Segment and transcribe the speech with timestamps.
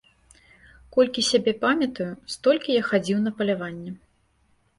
[0.95, 2.07] Колькі сябе памятаю,
[2.37, 3.91] столькі я хадзіў на паляванне.